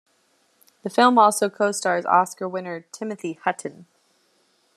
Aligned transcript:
The 0.81 0.89
film 0.89 1.19
also 1.19 1.47
co-stars 1.47 2.07
Oscar 2.07 2.49
winner 2.49 2.87
Timothy 2.91 3.33
Hutton. 3.33 3.85